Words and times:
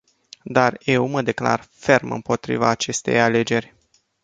Dar 0.43 0.77
eu 0.79 1.07
mă 1.07 1.21
declar 1.21 1.67
ferm 1.71 2.11
împotriva 2.11 2.67
acestei 2.69 3.21
alegeri. 3.21 3.75